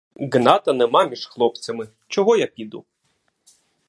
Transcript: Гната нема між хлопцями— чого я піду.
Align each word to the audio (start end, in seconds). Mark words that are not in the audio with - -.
Гната 0.21 0.73
нема 0.73 1.03
між 1.07 1.27
хлопцями— 1.27 1.87
чого 2.07 2.37
я 2.37 2.47
піду. 2.47 2.85